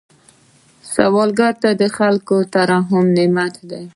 [0.93, 3.83] سوالګر ته د خلکو ترحم نعمت دی